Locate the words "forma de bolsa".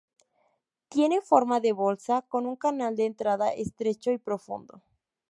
1.21-2.23